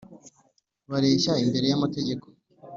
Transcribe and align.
Bareshya 0.89 1.33
imbere 1.43 1.65
y’amategeko 1.67 2.25